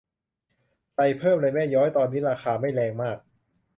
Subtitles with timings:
[0.95, 3.17] ใส่เพิ่มเลยแม่ย้อย ตอนนี้ราคาไม่แรงมาก